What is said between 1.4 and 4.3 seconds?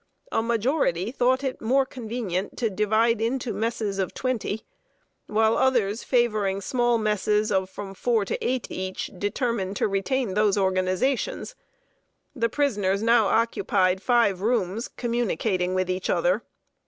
it more convenient to divide into messes of